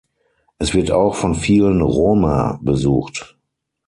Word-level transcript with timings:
Es 0.57 0.73
wird 0.73 0.89
auch 0.89 1.13
von 1.13 1.35
vielen 1.35 1.83
Roma 1.83 2.57
besucht. 2.63 3.37